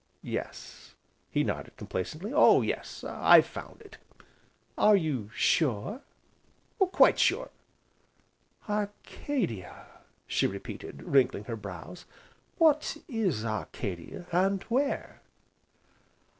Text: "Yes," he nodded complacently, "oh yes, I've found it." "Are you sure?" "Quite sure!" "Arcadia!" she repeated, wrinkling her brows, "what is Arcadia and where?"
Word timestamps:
"Yes," 0.23 0.95
he 1.29 1.43
nodded 1.43 1.77
complacently, 1.77 2.33
"oh 2.33 2.63
yes, 2.63 3.03
I've 3.07 3.45
found 3.45 3.81
it." 3.81 3.97
"Are 4.75 4.95
you 4.95 5.29
sure?" 5.31 6.01
"Quite 6.79 7.19
sure!" 7.19 7.51
"Arcadia!" 8.67 9.85
she 10.25 10.47
repeated, 10.47 11.03
wrinkling 11.03 11.43
her 11.43 11.55
brows, 11.55 12.05
"what 12.57 12.97
is 13.07 13.45
Arcadia 13.45 14.25
and 14.31 14.63
where?" 14.69 15.21